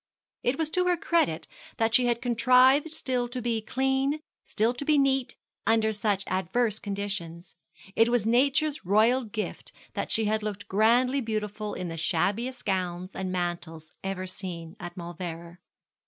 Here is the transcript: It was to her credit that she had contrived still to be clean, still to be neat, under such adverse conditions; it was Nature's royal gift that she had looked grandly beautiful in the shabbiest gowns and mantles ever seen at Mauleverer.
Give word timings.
It 0.41 0.57
was 0.57 0.71
to 0.71 0.87
her 0.87 0.97
credit 0.97 1.45
that 1.77 1.93
she 1.93 2.07
had 2.07 2.23
contrived 2.23 2.89
still 2.89 3.27
to 3.27 3.39
be 3.39 3.61
clean, 3.61 4.19
still 4.47 4.73
to 4.73 4.83
be 4.83 4.97
neat, 4.97 5.35
under 5.67 5.93
such 5.93 6.23
adverse 6.25 6.79
conditions; 6.79 7.55
it 7.95 8.09
was 8.09 8.25
Nature's 8.25 8.83
royal 8.83 9.23
gift 9.23 9.71
that 9.93 10.09
she 10.09 10.25
had 10.25 10.41
looked 10.41 10.67
grandly 10.67 11.21
beautiful 11.21 11.75
in 11.75 11.87
the 11.87 11.97
shabbiest 11.97 12.65
gowns 12.65 13.13
and 13.13 13.31
mantles 13.31 13.93
ever 14.03 14.25
seen 14.25 14.75
at 14.79 14.97
Mauleverer. 14.97 15.59